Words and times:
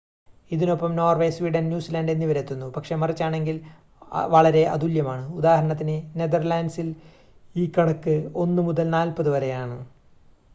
ഇതിനൊപ്പം 0.51 0.95
Norway 0.95 1.27
Sweden‍ 1.29 1.65
New Zealand 1.67 2.11
എന്നിവരെത്തുന്നു 2.11 2.67
പക്ഷേ 2.69 2.95
മറിച്ചാണെങ്കില്‍ 2.95 3.57
വളരെ 4.27 4.63
അതുല്യമാണ്‌ 4.67 5.27
ഉദാഹരണത്തിന്‌ 5.33 5.97
നെതര്‍ലാന്‍റ്സില്‍ 6.15 6.89
ഈ 7.55 7.71
കണക്ക് 7.77 8.15
1 8.41 8.67
മുതല്‍ 8.69 8.89
നാല്‍പത് 8.89 9.29
വരെയാണ്‌ 9.29 9.77